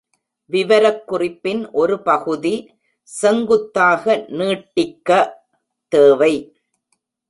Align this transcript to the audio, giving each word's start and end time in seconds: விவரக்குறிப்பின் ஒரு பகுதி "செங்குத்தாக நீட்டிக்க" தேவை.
விவரக்குறிப்பின் 0.51 1.61
ஒரு 1.71 1.95
பகுதி 2.01 2.55
"செங்குத்தாக 3.09 4.03
நீட்டிக்க" 4.37 5.09
தேவை. 5.91 6.33